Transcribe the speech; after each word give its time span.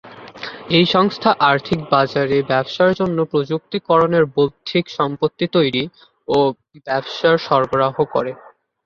এই 0.69 0.85
সংস্থা 0.95 1.29
আর্থিক 1.49 1.79
বাজারে 1.91 2.37
ব্যবসার 2.51 2.91
জন্য 2.99 3.17
প্রযুক্তি 3.31 3.77
করণের 3.89 4.25
বৌদ্ধিক 4.35 4.85
সম্পত্তি 4.97 5.45
তৈরি 5.55 5.83
ও 6.27 6.37
ব্যবসার 6.79 7.35
সরবরাহ 7.47 7.95
করে। 8.13 8.31